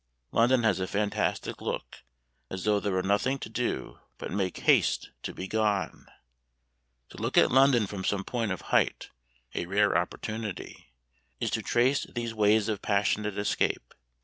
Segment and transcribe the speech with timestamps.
[0.31, 1.97] London has a fantastic look,
[2.49, 6.07] as though there were nothing to do but make haste to be gone.
[7.09, 9.11] To look at London from some point of height
[9.53, 10.91] a rare opportunity
[11.39, 13.93] is to trace these ways of passionate escape.